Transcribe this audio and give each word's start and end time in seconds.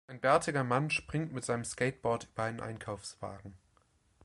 Ein 0.07 0.19
bärtiger 0.19 0.63
Mann 0.63 0.89
springt 0.89 1.31
mit 1.31 1.45
seinem 1.45 1.63
Skateboard 1.63 2.27
über 2.33 2.41
einen 2.41 2.59
Einkaufswagen. 2.59 3.53